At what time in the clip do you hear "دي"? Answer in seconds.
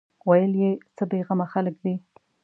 1.83-1.95